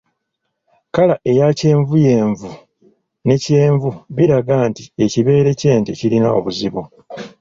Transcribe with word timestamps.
Kkala 0.87 1.15
eya 1.31 1.47
kyenvuyenvu 1.59 2.49
ne 3.25 3.35
kyenvu 3.43 3.89
biraga 4.15 4.57
nti 4.69 4.83
ekibeere 5.03 5.51
ky’ente 5.59 5.91
kirina 5.99 6.29
obuzibu. 6.37 6.81